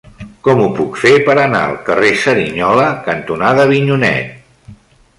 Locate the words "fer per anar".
1.01-1.61